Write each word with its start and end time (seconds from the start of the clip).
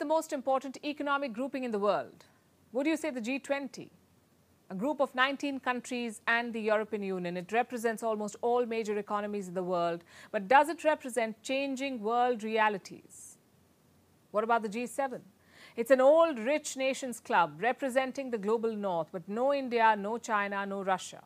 the 0.00 0.04
most 0.06 0.32
important 0.32 0.78
economic 0.82 1.32
grouping 1.32 1.62
in 1.62 1.70
the 1.70 1.78
world? 1.78 2.24
Would 2.72 2.86
you 2.86 2.96
say 2.96 3.10
the 3.10 3.20
G20? 3.20 3.90
A 4.70 4.74
group 4.74 5.00
of 5.00 5.14
19 5.14 5.60
countries 5.60 6.22
and 6.26 6.52
the 6.52 6.60
European 6.60 7.02
Union. 7.02 7.36
It 7.36 7.52
represents 7.52 8.02
almost 8.02 8.36
all 8.40 8.64
major 8.64 8.96
economies 8.98 9.46
in 9.46 9.54
the 9.54 9.62
world. 9.62 10.02
But 10.32 10.48
does 10.48 10.68
it 10.68 10.84
represent 10.84 11.42
changing 11.42 12.00
world 12.00 12.42
realities? 12.42 13.36
What 14.30 14.44
about 14.44 14.62
the 14.62 14.68
G7? 14.68 15.20
It's 15.76 15.90
an 15.90 16.00
old, 16.00 16.38
rich 16.38 16.76
nations 16.76 17.20
club 17.20 17.58
representing 17.60 18.30
the 18.30 18.38
global 18.38 18.74
north, 18.74 19.08
but 19.12 19.28
no 19.28 19.52
India, 19.52 19.94
no 19.98 20.18
China, 20.18 20.64
no 20.64 20.82
Russia. 20.82 21.22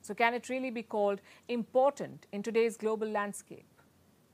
So, 0.00 0.14
can 0.14 0.34
it 0.34 0.48
really 0.48 0.70
be 0.70 0.82
called 0.82 1.20
important 1.48 2.26
in 2.30 2.42
today's 2.42 2.76
global 2.76 3.08
landscape? 3.08 3.66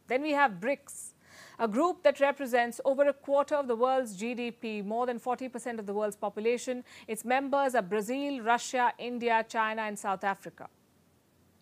Then 0.08 0.22
we 0.22 0.32
have 0.32 0.60
BRICS, 0.60 1.12
a 1.58 1.68
group 1.68 2.02
that 2.02 2.20
represents 2.20 2.80
over 2.84 3.08
a 3.08 3.12
quarter 3.12 3.54
of 3.54 3.68
the 3.68 3.76
world's 3.76 4.16
GDP, 4.16 4.84
more 4.84 5.06
than 5.06 5.20
40% 5.20 5.78
of 5.78 5.86
the 5.86 5.92
world's 5.92 6.16
population. 6.16 6.84
Its 7.06 7.24
members 7.24 7.74
are 7.74 7.82
Brazil, 7.82 8.40
Russia, 8.40 8.92
India, 8.98 9.44
China, 9.48 9.82
and 9.82 9.98
South 9.98 10.24
Africa. 10.24 10.68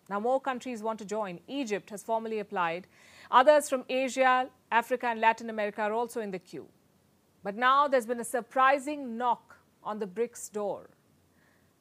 Now, 0.09 0.19
more 0.19 0.41
countries 0.41 0.81
want 0.81 0.99
to 0.99 1.05
join. 1.05 1.39
Egypt 1.47 1.91
has 1.91 2.01
formally 2.01 2.39
applied. 2.39 2.87
Others 3.29 3.69
from 3.69 3.85
Asia, 3.89 4.49
Africa, 4.71 5.07
and 5.07 5.21
Latin 5.21 5.49
America 5.49 5.81
are 5.81 5.93
also 5.93 6.19
in 6.19 6.31
the 6.31 6.39
queue. 6.39 6.67
But 7.43 7.55
now 7.55 7.87
there's 7.87 8.07
been 8.07 8.19
a 8.19 8.25
surprising 8.25 9.17
knock 9.17 9.57
on 9.83 9.99
the 9.99 10.07
BRICS 10.07 10.51
door. 10.51 10.89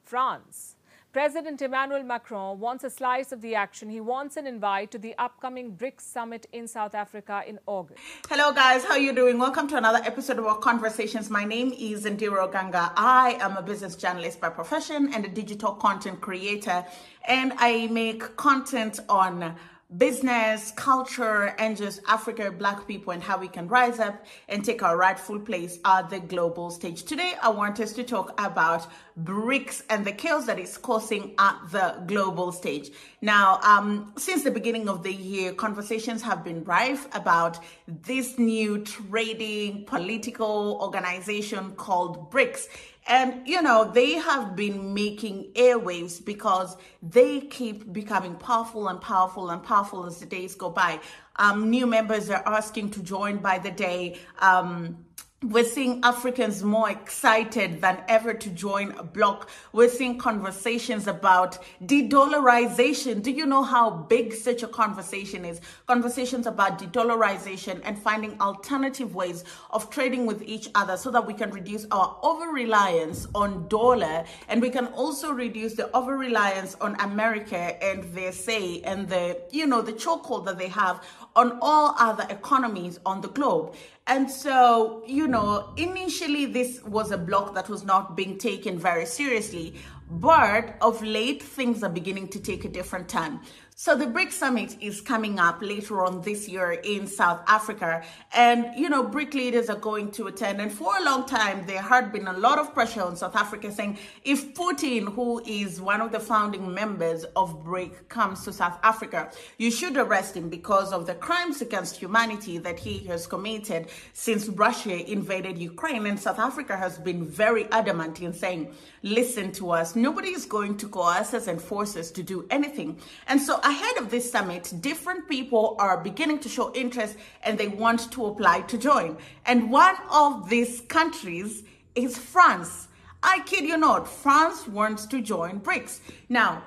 France, 0.03 0.77
President 1.11 1.63
Emmanuel 1.63 2.03
Macron 2.03 2.61
wants 2.61 2.85
a 2.85 2.91
slice 2.91 3.33
of 3.33 3.41
the 3.41 3.55
action. 3.55 3.89
He 3.89 3.99
wants 3.99 4.37
an 4.37 4.47
invite 4.47 4.91
to 4.91 4.99
the 4.99 5.15
upcoming 5.17 5.73
BRICS 5.75 6.03
summit 6.03 6.47
in 6.53 6.69
South 6.69 6.95
Africa 6.95 7.43
in 7.47 7.59
August. 7.65 7.99
Hello 8.29 8.53
guys, 8.53 8.85
how 8.85 8.91
are 8.91 8.99
you 8.99 9.15
doing? 9.15 9.39
Welcome 9.39 9.69
to 9.69 9.79
another 9.79 10.01
episode 10.05 10.39
of 10.39 10.45
our 10.45 10.59
conversations. 10.59 11.31
My 11.31 11.45
name 11.45 11.73
is 11.73 12.05
Ondiro 12.05 12.53
Oganga. 12.53 12.93
I 12.95 13.39
am 13.41 13.57
a 13.57 13.63
business 13.63 13.97
journalist 13.97 14.39
by 14.39 14.51
profession 14.51 15.11
and 15.15 15.25
a 15.25 15.29
digital 15.29 15.73
content 15.73 16.21
creator 16.21 16.85
and 17.27 17.55
I 17.57 17.87
make 17.87 18.37
content 18.37 19.01
on 19.09 19.57
business, 19.97 20.71
culture, 20.73 21.55
and 21.59 21.75
just 21.75 22.03
Africa, 22.07 22.51
Black 22.51 22.87
people, 22.87 23.13
and 23.15 23.23
how 23.23 23.39
we 23.39 23.49
can 23.49 23.67
rise 23.69 23.99
up 23.99 24.23
and 24.49 24.63
take 24.63 24.83
our 24.83 24.99
rightful 24.99 25.39
place 25.39 25.79
at 25.87 26.11
the 26.11 26.21
global 26.21 26.71
stage. 26.71 27.05
Today, 27.05 27.35
I 27.43 27.49
want 27.49 27.81
us 27.81 27.95
to 27.95 28.05
talk 28.05 28.39
about 28.39 28.87
BRICS 29.25 29.83
and 29.89 30.05
the 30.05 30.13
chaos 30.13 30.45
that 30.45 30.59
is 30.59 30.77
causing 30.77 31.35
at 31.39 31.57
the 31.73 32.03
global 32.07 32.53
stage. 32.53 32.91
Now, 33.23 33.61
um, 33.63 34.13
since 34.19 34.45
the 34.45 34.51
beginning 34.51 34.91
of 34.91 35.03
the 35.03 35.13
year, 35.13 35.55
conversations 35.55 36.21
have 36.21 36.45
been 36.45 36.65
rife 36.65 37.09
about 37.17 37.59
this 37.87 38.39
new 38.39 38.85
trading 38.85 39.87
political 39.87 40.79
organization 40.83 41.73
called 41.77 42.31
BRICS. 42.31 42.69
And, 43.11 43.49
you 43.49 43.63
know, 43.63 43.91
they 43.91 44.13
have 44.19 44.55
been 44.55 44.93
making 44.93 45.53
airwaves 45.55 46.23
because 46.23 46.77
they 47.03 47.41
keep 47.41 47.91
becoming 47.91 48.35
powerful 48.35 48.89
and 48.89 49.01
powerful 49.01 49.49
and 49.49 49.63
powerful 49.63 49.78
as 50.07 50.19
the 50.19 50.27
days 50.27 50.55
go 50.55 50.71
by. 50.71 51.01
Um, 51.37 51.71
new 51.71 51.87
members 51.87 52.31
are 52.31 52.43
asking 52.47 52.91
to 52.91 53.03
join 53.03 53.39
by 53.39 53.59
the 53.59 53.71
day. 53.71 54.19
Um, 54.41 55.05
we're 55.45 55.63
seeing 55.63 56.01
Africans 56.03 56.65
more 56.65 56.91
excited 56.91 57.81
than 57.81 58.03
ever 58.09 58.35
to 58.35 58.51
join 58.51 58.91
a 58.99 59.05
bloc. 59.05 59.49
We're 59.73 59.89
seeing 59.89 60.19
conversations 60.19 61.07
about 61.07 61.61
de-dollarization. 61.87 63.23
Do 63.23 63.31
you 63.31 63.47
know 63.47 63.63
how 63.63 63.89
big 63.89 64.33
such 64.33 64.65
a 64.65 64.67
conversation 64.67 65.45
is? 65.45 65.61
Conversations 65.87 66.49
about 66.49 66.79
de-dollarization 66.79 67.81
and 67.85 67.97
finding 67.97 68.41
alternative 68.41 69.15
ways 69.15 69.45
of 69.71 69.91
trading 69.91 70.27
with 70.27 70.43
each 70.43 70.71
other 70.75 70.97
so 70.97 71.09
that 71.13 71.25
we 71.25 71.35
can 71.35 71.53
reduce 71.53 71.87
our 71.93 72.19
over-reliance 72.25 73.29
on 73.37 73.69
dollar 73.69 74.25
and 74.49 74.61
we 74.61 74.71
can 74.71 74.87
also 74.89 75.31
reduce 75.31 75.75
the 75.75 75.89
over-reliance 75.97 76.75
on 76.81 76.97
America 77.01 77.81
and 77.81 78.03
their 78.13 78.33
say 78.33 78.81
and 78.81 79.09
the, 79.09 79.41
you 79.53 79.69
know, 79.69 79.83
the 79.83 79.93
chokehold 79.93 80.45
that 80.47 80.59
they 80.59 80.67
have 80.67 81.01
on 81.39 81.57
all 81.63 81.95
other 82.01 82.27
economies 82.31 82.99
on 83.07 83.21
the 83.21 83.29
globe. 83.29 83.73
And 84.09 84.29
so, 84.29 85.05
you 85.07 85.29
know, 85.29 85.73
initially 85.77 86.47
this 86.47 86.83
was 86.83 87.13
a 87.13 87.17
block 87.17 87.55
that 87.55 87.69
was 87.69 87.85
not 87.85 88.17
being 88.17 88.39
taken 88.39 88.77
very 88.77 89.07
seriously, 89.07 89.77
but 90.11 90.77
of 90.81 91.01
late 91.01 91.41
things 91.41 91.85
are 91.85 91.91
beginning 91.91 92.27
to 92.29 92.41
take 92.41 92.65
a 92.65 92.69
different 92.69 93.09
turn. 93.09 93.39
So 93.81 93.95
the 93.95 94.09
BRIC 94.09 94.33
summit 94.33 94.77
is 94.81 95.01
coming 95.01 95.39
up 95.39 95.63
later 95.63 96.05
on 96.05 96.21
this 96.23 96.49
year 96.49 96.73
in 96.73 97.07
South 97.07 97.41
Africa. 97.47 98.03
And, 98.33 98.77
you 98.77 98.89
know, 98.89 99.05
BRIC 99.05 99.35
leaders 99.35 99.71
are 99.71 99.79
going 99.79 100.11
to 100.19 100.27
attend. 100.27 100.61
And 100.61 100.73
for 100.73 100.99
a 100.99 101.05
long 101.05 101.27
time, 101.27 101.65
there 101.65 101.81
had 101.81 102.11
been 102.11 102.27
a 102.27 102.33
lot 102.33 102.59
of 102.59 102.75
pressure 102.75 103.03
on 103.03 103.15
South 103.15 103.37
Africa 103.37 103.71
saying 103.71 103.99
if 104.25 104.53
Putin, 104.55 105.15
who 105.15 105.41
is 105.47 105.81
one 105.81 106.01
of 106.01 106.11
the 106.11 106.19
founding 106.19 106.75
members 106.75 107.23
of 107.37 107.63
BRIC, 107.63 108.09
comes 108.09 108.43
to 108.47 108.53
South 108.53 108.81
Africa, 108.83 109.31
you 109.59 109.71
should 109.71 109.97
arrest 109.97 110.37
him 110.37 110.49
because 110.49 110.93
of 110.93 111.07
the 111.07 111.15
crimes 111.15 111.63
against 111.63 111.95
humanity 111.95 112.59
that 112.59 112.81
he 112.81 112.99
has 113.07 113.29
committed 113.29 113.87
since 114.13 114.49
Russia 114.49 115.09
invaded 115.09 115.57
Ukraine. 115.57 116.05
And 116.07 116.19
South 116.19 116.41
Africa 116.41 116.77
has 116.77 116.99
been 116.99 117.25
very 117.25 117.71
adamant 117.71 118.21
in 118.21 118.33
saying, 118.33 118.75
listen 119.05 119.53
to 119.53 119.71
us. 119.71 119.95
Nobody 119.95 120.31
is 120.31 120.47
going 120.47 120.77
to 120.79 120.89
coerce 120.89 121.33
us 121.33 121.47
and 121.47 121.63
force 121.63 121.97
us 121.97 122.11
to 122.11 122.25
do 122.25 122.45
anything. 122.51 122.99
And 123.29 123.41
so 123.41 123.61
ahead 123.69 123.99
of 123.99 124.11
this 124.11 124.31
summit, 124.33 124.73
different 124.81 125.29
people 125.29 125.77
are 125.79 126.03
beginning 126.03 126.39
to 126.41 126.49
show 126.49 126.73
interest 126.75 127.17
and 127.43 127.59
they 127.59 127.69
want 127.69 128.11
to 128.13 128.27
apply 128.27 128.63
to 128.63 128.79
join. 128.79 129.19
And 129.45 129.71
one 129.71 129.97
of 130.11 130.49
these 130.49 130.81
countries 130.83 131.65
is 131.95 132.17
France. 132.17 132.89
I 133.23 133.41
kid 133.41 133.65
you 133.65 133.77
not, 133.77 134.09
France 134.09 134.67
wants 134.67 135.05
to 135.07 135.21
join 135.21 135.61
BRICS. 135.61 136.01
Now, 136.29 136.63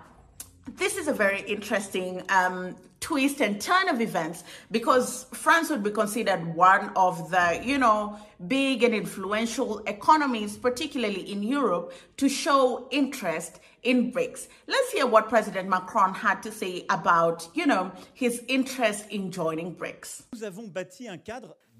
this 0.77 0.97
is 0.97 1.07
a 1.07 1.13
very 1.13 1.41
interesting 1.41 2.23
um, 2.29 2.75
twist 2.99 3.41
and 3.41 3.59
turn 3.59 3.89
of 3.89 3.99
events 3.99 4.43
because 4.69 5.25
France 5.33 5.69
would 5.69 5.83
be 5.83 5.91
considered 5.91 6.45
one 6.55 6.91
of 6.95 7.31
the, 7.31 7.61
you 7.63 7.77
know, 7.77 8.17
big 8.47 8.83
and 8.83 8.93
influential 8.93 9.79
economies, 9.87 10.57
particularly 10.57 11.31
in 11.31 11.43
Europe, 11.43 11.93
to 12.17 12.29
show 12.29 12.87
interest 12.91 13.59
in 13.83 14.11
BRICS. 14.11 14.47
Let's 14.67 14.91
hear 14.91 15.07
what 15.07 15.27
President 15.27 15.67
Macron 15.67 16.13
had 16.13 16.43
to 16.43 16.51
say 16.51 16.85
about, 16.89 17.47
you 17.55 17.65
know, 17.65 17.91
his 18.13 18.43
interest 18.47 19.09
in 19.09 19.31
joining 19.31 19.75
BRICS. 19.75 20.23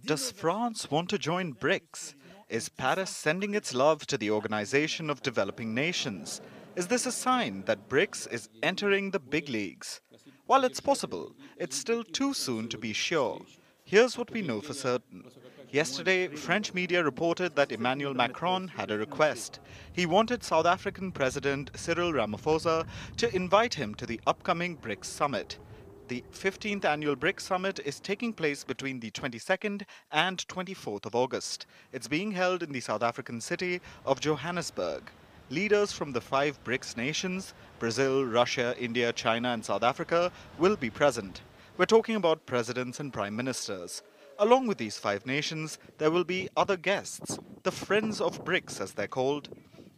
Does 0.04 0.32
France 0.32 0.90
want 0.90 1.10
to 1.10 1.20
join 1.20 1.54
BRICS? 1.54 2.16
Is 2.50 2.68
Paris 2.68 3.12
sending 3.12 3.54
its 3.54 3.74
love 3.74 4.06
to 4.08 4.18
the 4.18 4.32
Organization 4.32 5.10
of 5.12 5.22
Developing 5.22 5.76
Nations? 5.76 6.42
Is 6.74 6.88
this 6.88 7.06
a 7.06 7.12
sign 7.12 7.64
that 7.66 7.90
BRICS 7.90 8.32
is 8.32 8.48
entering 8.64 9.12
the 9.12 9.20
big 9.20 9.50
leagues? 9.50 10.00
While 10.46 10.64
it's 10.64 10.80
possible, 10.80 11.36
it's 11.58 11.76
still 11.76 12.02
too 12.02 12.34
soon 12.34 12.70
to 12.70 12.78
be 12.78 12.94
sure. 12.94 13.42
Here's 13.84 14.18
what 14.18 14.32
we 14.32 14.42
know 14.42 14.62
for 14.62 14.74
certain. 14.74 15.30
Yesterday, 15.70 16.30
French 16.30 16.74
media 16.74 17.04
reported 17.04 17.58
that 17.58 17.74
Emmanuel 17.74 18.14
Macron 18.14 18.70
had 18.70 18.90
a 18.90 18.98
request. 18.98 19.60
He 19.92 20.06
wanted 20.06 20.46
South 20.46 20.66
African 20.66 21.12
President 21.12 21.72
Cyril 21.76 22.14
Ramaphosa 22.14 22.88
to 23.18 23.36
invite 23.36 23.74
him 23.74 23.94
to 23.96 24.06
the 24.06 24.22
upcoming 24.26 24.78
BRICS 24.78 25.06
summit. 25.06 25.60
The 26.08 26.24
15th 26.32 26.86
annual 26.86 27.18
BRICS 27.18 27.42
summit 27.42 27.80
is 27.84 28.00
taking 28.00 28.32
place 28.32 28.64
between 28.64 29.02
the 29.02 29.12
22nd 29.12 29.84
and 30.14 30.48
24th 30.48 31.06
of 31.06 31.16
August. 31.16 31.66
It's 31.92 32.08
being 32.08 32.32
held 32.32 32.64
in 32.64 32.72
the 32.72 32.80
South 32.80 33.04
African 33.04 33.42
city 33.42 33.82
of 34.06 34.22
Johannesburg 34.22 35.12
leaders 35.52 35.92
from 35.92 36.14
the 36.14 36.22
five 36.22 36.58
BRICS 36.64 36.96
nations, 36.96 37.54
Brazil, 37.78 38.24
Russia, 38.26 38.74
India, 38.80 39.12
China, 39.12 39.50
and 39.50 39.66
South 39.66 39.84
Africa, 39.84 40.32
will 40.58 40.78
be 40.78 40.90
present. 40.90 41.42
We're 41.78 41.86
talking 41.86 42.16
about 42.16 42.46
presidents 42.46 43.02
and 43.02 43.12
prime 43.12 43.36
ministers. 43.36 44.02
Along 44.40 44.66
with 44.66 44.78
these 44.78 44.98
five 44.98 45.26
nations, 45.26 45.78
there 45.98 46.10
will 46.10 46.24
be 46.24 46.48
other 46.56 46.78
guests, 46.78 47.38
the 47.64 47.72
Friends 47.72 48.22
of 48.22 48.46
BRICS 48.46 48.80
as 48.80 48.94
they're 48.94 49.08
called. 49.08 49.50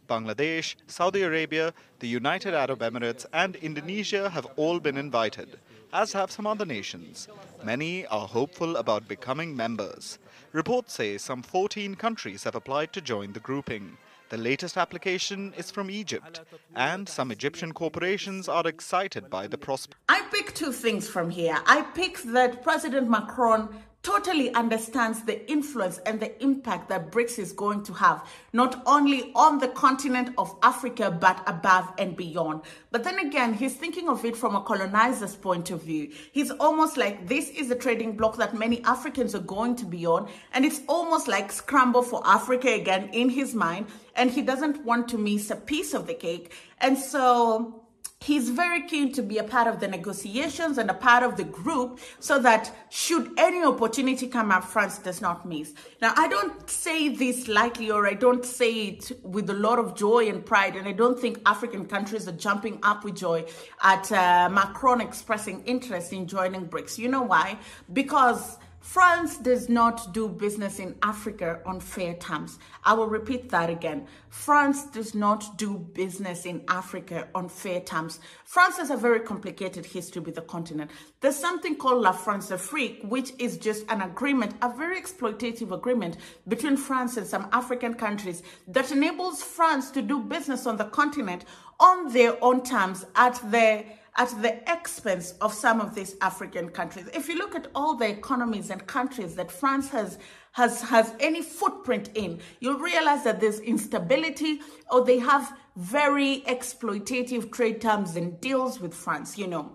Bangladesh, 0.08 0.74
Saudi 0.88 1.22
Arabia, 1.22 1.72
the 2.00 2.08
United 2.08 2.52
Arab 2.52 2.80
Emirates, 2.80 3.24
and 3.32 3.54
Indonesia 3.56 4.30
have 4.30 4.46
all 4.56 4.80
been 4.80 4.96
invited, 4.96 5.60
as 5.92 6.12
have 6.12 6.32
some 6.32 6.48
other 6.48 6.66
nations. 6.66 7.28
Many 7.62 8.06
are 8.06 8.26
hopeful 8.26 8.76
about 8.76 9.06
becoming 9.06 9.56
members. 9.56 10.18
Reports 10.52 10.94
say 10.94 11.16
some 11.16 11.42
14 11.42 11.94
countries 11.94 12.42
have 12.42 12.56
applied 12.56 12.92
to 12.92 13.00
join 13.00 13.32
the 13.32 13.40
grouping. 13.40 13.96
The 14.34 14.40
latest 14.40 14.76
application 14.76 15.54
is 15.56 15.70
from 15.70 15.88
Egypt, 15.88 16.40
and 16.74 17.08
some 17.08 17.30
Egyptian 17.30 17.70
corporations 17.70 18.48
are 18.48 18.66
excited 18.66 19.30
by 19.30 19.46
the 19.46 19.56
prospect. 19.56 20.00
I 20.08 20.22
pick 20.32 20.52
two 20.56 20.72
things 20.72 21.08
from 21.08 21.30
here. 21.30 21.56
I 21.66 21.82
pick 21.94 22.20
that 22.24 22.64
President 22.64 23.08
Macron 23.08 23.68
totally 24.04 24.54
understands 24.54 25.22
the 25.22 25.50
influence 25.50 25.98
and 26.06 26.20
the 26.20 26.40
impact 26.42 26.90
that 26.90 27.10
BRICS 27.10 27.38
is 27.38 27.52
going 27.52 27.82
to 27.84 27.92
have, 27.94 28.28
not 28.52 28.82
only 28.86 29.32
on 29.34 29.58
the 29.58 29.68
continent 29.68 30.28
of 30.36 30.54
Africa, 30.62 31.10
but 31.10 31.42
above 31.46 31.90
and 31.98 32.14
beyond. 32.14 32.60
But 32.92 33.02
then 33.02 33.18
again, 33.18 33.54
he's 33.54 33.74
thinking 33.74 34.08
of 34.08 34.24
it 34.24 34.36
from 34.36 34.54
a 34.54 34.62
colonizer's 34.62 35.34
point 35.34 35.70
of 35.70 35.82
view. 35.82 36.12
He's 36.32 36.50
almost 36.50 36.98
like 36.98 37.26
this 37.26 37.48
is 37.48 37.70
a 37.70 37.74
trading 37.74 38.14
bloc 38.14 38.36
that 38.36 38.54
many 38.54 38.84
Africans 38.84 39.34
are 39.34 39.40
going 39.40 39.74
to 39.76 39.86
be 39.86 40.06
on, 40.06 40.28
and 40.52 40.66
it's 40.66 40.82
almost 40.86 41.26
like 41.26 41.50
scramble 41.50 42.02
for 42.02 42.22
Africa 42.26 42.68
again 42.68 43.08
in 43.12 43.30
his 43.30 43.54
mind, 43.54 43.86
and 44.16 44.30
he 44.30 44.42
doesn't 44.42 44.84
want 44.84 45.08
to 45.08 45.18
miss 45.18 45.50
a 45.50 45.56
piece 45.56 45.94
of 45.94 46.06
the 46.06 46.14
cake. 46.14 46.52
And 46.78 46.98
so 46.98 47.86
he's 48.24 48.48
very 48.48 48.82
keen 48.86 49.12
to 49.12 49.22
be 49.22 49.36
a 49.36 49.44
part 49.44 49.66
of 49.66 49.80
the 49.80 49.86
negotiations 49.86 50.78
and 50.78 50.90
a 50.90 50.94
part 50.94 51.22
of 51.22 51.36
the 51.36 51.44
group 51.44 52.00
so 52.20 52.38
that 52.38 52.74
should 52.88 53.30
any 53.36 53.62
opportunity 53.62 54.26
come 54.26 54.50
up, 54.50 54.64
France 54.64 54.98
does 54.98 55.20
not 55.20 55.44
miss. 55.46 55.74
Now, 56.00 56.14
I 56.16 56.26
don't 56.28 56.68
say 56.68 57.08
this 57.08 57.48
lightly 57.48 57.90
or 57.90 58.06
I 58.06 58.14
don't 58.14 58.44
say 58.44 58.70
it 58.88 59.12
with 59.22 59.50
a 59.50 59.54
lot 59.54 59.78
of 59.78 59.94
joy 59.94 60.28
and 60.28 60.44
pride, 60.44 60.74
and 60.74 60.88
I 60.88 60.92
don't 60.92 61.18
think 61.18 61.40
African 61.44 61.84
countries 61.84 62.26
are 62.26 62.32
jumping 62.32 62.78
up 62.82 63.04
with 63.04 63.16
joy 63.16 63.44
at 63.82 64.10
uh, 64.10 64.48
Macron 64.50 65.00
expressing 65.02 65.62
interest 65.64 66.12
in 66.12 66.26
joining 66.26 66.66
BRICS. 66.66 66.98
You 66.98 67.08
know 67.08 67.22
why? 67.22 67.58
Because 67.92 68.56
France 68.84 69.38
does 69.38 69.70
not 69.70 70.12
do 70.12 70.28
business 70.28 70.78
in 70.78 70.94
Africa 71.02 71.58
on 71.64 71.80
fair 71.80 72.12
terms. 72.14 72.58
I 72.84 72.92
will 72.92 73.08
repeat 73.08 73.48
that 73.48 73.70
again. 73.70 74.06
France 74.28 74.84
does 74.84 75.14
not 75.14 75.56
do 75.56 75.78
business 75.78 76.44
in 76.44 76.62
Africa 76.68 77.26
on 77.34 77.48
fair 77.48 77.80
terms. 77.80 78.20
France 78.44 78.76
has 78.76 78.90
a 78.90 78.96
very 78.96 79.20
complicated 79.20 79.86
history 79.86 80.20
with 80.20 80.34
the 80.34 80.42
continent. 80.42 80.90
There's 81.22 81.34
something 81.34 81.76
called 81.76 82.02
La 82.02 82.12
Françafrique, 82.12 83.02
which 83.08 83.32
is 83.38 83.56
just 83.56 83.90
an 83.90 84.02
agreement, 84.02 84.54
a 84.60 84.68
very 84.68 85.00
exploitative 85.00 85.72
agreement 85.72 86.18
between 86.46 86.76
France 86.76 87.16
and 87.16 87.26
some 87.26 87.48
African 87.52 87.94
countries 87.94 88.42
that 88.68 88.92
enables 88.92 89.42
France 89.42 89.90
to 89.92 90.02
do 90.02 90.20
business 90.20 90.66
on 90.66 90.76
the 90.76 90.84
continent 90.84 91.46
on 91.80 92.12
their 92.12 92.36
own 92.44 92.62
terms 92.62 93.06
at 93.16 93.40
the 93.50 93.84
at 94.16 94.30
the 94.42 94.58
expense 94.70 95.34
of 95.40 95.52
some 95.52 95.80
of 95.80 95.94
these 95.94 96.16
African 96.20 96.68
countries. 96.68 97.08
If 97.12 97.28
you 97.28 97.36
look 97.36 97.54
at 97.54 97.68
all 97.74 97.96
the 97.96 98.08
economies 98.08 98.70
and 98.70 98.86
countries 98.86 99.34
that 99.36 99.50
France 99.50 99.90
has 99.90 100.18
has 100.52 100.82
has 100.82 101.12
any 101.18 101.42
footprint 101.42 102.10
in, 102.14 102.40
you'll 102.60 102.78
realize 102.78 103.24
that 103.24 103.40
there's 103.40 103.58
instability 103.60 104.60
or 104.90 105.04
they 105.04 105.18
have 105.18 105.52
very 105.76 106.44
exploitative 106.46 107.50
trade 107.50 107.80
terms 107.80 108.14
and 108.14 108.40
deals 108.40 108.78
with 108.80 108.94
France, 108.94 109.36
you 109.36 109.48
know. 109.48 109.72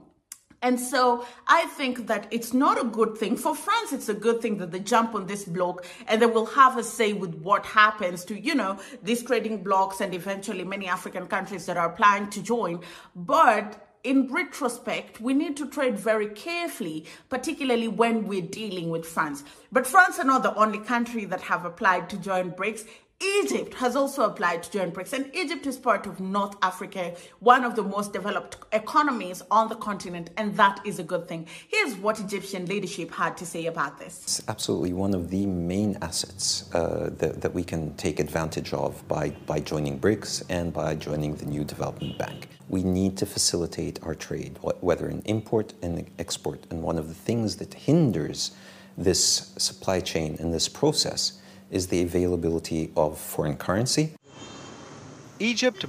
And 0.62 0.80
so 0.80 1.26
I 1.48 1.66
think 1.68 2.08
that 2.08 2.28
it's 2.32 2.54
not 2.54 2.80
a 2.80 2.84
good 2.84 3.18
thing. 3.18 3.38
For 3.38 3.56
France, 3.56 3.94
it's 3.94 4.10
a 4.10 4.14
good 4.14 4.42
thing 4.42 4.58
that 4.58 4.72
they 4.72 4.80
jump 4.80 5.16
on 5.16 5.26
this 5.26 5.46
block 5.46 5.86
and 6.08 6.22
they 6.22 6.26
will 6.26 6.48
have 6.48 6.78
a 6.78 6.84
say 6.84 7.14
with 7.14 7.36
what 7.36 7.66
happens 7.66 8.26
to, 8.26 8.40
you 8.40 8.56
know, 8.56 8.78
these 9.02 9.24
trading 9.24 9.64
blocks 9.64 10.02
and 10.02 10.14
eventually 10.14 10.66
many 10.66 10.88
African 10.88 11.28
countries 11.28 11.66
that 11.66 11.78
are 11.78 11.90
planning 11.90 12.30
to 12.32 12.42
join. 12.42 12.82
But 13.16 13.89
in 14.04 14.32
retrospect, 14.32 15.20
we 15.20 15.34
need 15.34 15.58
to 15.58 15.70
trade 15.70 16.00
very 16.00 16.28
carefully, 16.28 17.06
particularly 17.30 17.88
when 17.88 18.28
we're 18.28 18.42
dealing 18.42 18.90
with 18.90 19.06
France. 19.06 19.44
But 19.72 19.88
France 19.88 20.20
are 20.20 20.26
not 20.26 20.44
the 20.44 20.56
only 20.56 20.80
country 20.80 21.26
that 21.26 21.42
have 21.42 21.66
applied 21.66 22.10
to 22.10 22.18
join 22.18 22.52
BRICS. 22.52 22.86
Egypt 23.22 23.74
has 23.74 23.98
also 23.98 24.24
applied 24.24 24.64
to 24.64 24.72
join 24.72 24.92
BRICS, 24.92 25.12
and 25.12 25.36
Egypt 25.36 25.68
is 25.68 25.78
part 25.78 26.06
of 26.08 26.22
North 26.22 26.56
Africa, 26.62 27.14
one 27.40 27.66
of 27.66 27.76
the 27.76 27.84
most 27.84 28.14
developed 28.14 28.58
economies 28.72 29.44
on 29.52 29.68
the 29.68 29.76
continent, 29.76 30.30
and 30.38 30.56
that 30.56 30.80
is 30.86 31.00
a 31.00 31.04
good 31.04 31.28
thing. 31.28 31.46
Here's 31.68 31.96
what 31.96 32.20
Egyptian 32.22 32.66
leadership 32.68 33.12
had 33.12 33.36
to 33.38 33.46
say 33.46 33.66
about 33.66 34.00
this. 34.00 34.22
It's 34.24 34.42
absolutely 34.48 34.94
one 34.94 35.14
of 35.14 35.30
the 35.30 35.46
main 35.48 35.98
assets 36.02 36.74
uh, 36.74 37.10
that, 37.18 37.42
that 37.42 37.54
we 37.54 37.64
can 37.64 37.94
take 37.96 38.22
advantage 38.22 38.72
of 38.72 39.06
by, 39.10 39.32
by 39.46 39.60
joining 39.60 40.00
BRICS 40.00 40.44
and 40.50 40.72
by 40.72 40.96
joining 40.96 41.36
the 41.36 41.46
new 41.46 41.66
development 41.66 42.18
bank. 42.18 42.48
We 42.70 42.84
need 42.84 43.18
to 43.18 43.26
facilitate 43.26 44.00
our 44.02 44.16
trade, 44.16 44.60
whether 44.62 45.10
in 45.10 45.24
import 45.26 45.74
and 45.82 46.10
export. 46.20 46.66
And 46.70 46.84
one 46.84 46.98
of 46.98 47.10
the 47.10 47.16
things 47.16 47.58
that 47.58 47.74
hinders 47.74 48.52
this 48.98 49.54
supply 49.58 50.00
chain 50.00 50.38
and 50.40 50.54
this 50.54 50.70
process 50.70 51.40
is 51.72 51.88
the 51.88 52.02
availability 52.02 52.92
of 52.96 53.18
foreign 53.18 53.58
currency. 53.58 54.14
Egypt 55.40 55.84